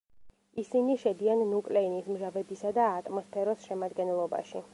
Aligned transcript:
ისინი 0.61 0.95
შედიან 1.03 1.43
ნუკლეინის 1.51 2.09
მჟავებისა 2.15 2.73
და 2.79 2.87
ატმოსფეროს 2.95 3.69
შემადგენლობაში. 3.69 4.65